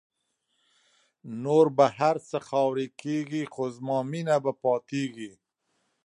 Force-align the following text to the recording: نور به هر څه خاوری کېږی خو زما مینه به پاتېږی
نور 1.43 1.65
به 1.77 1.85
هر 1.99 2.15
څه 2.29 2.37
خاوری 2.49 2.87
کېږی 3.01 3.43
خو 3.53 3.63
زما 3.75 3.99
مینه 4.11 4.35
به 4.43 4.51
پاتېږی 4.63 5.31